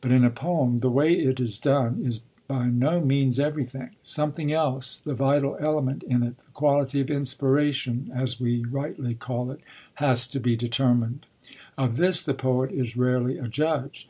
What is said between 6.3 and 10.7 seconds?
the quality of inspiration, as we rightly call it, has to be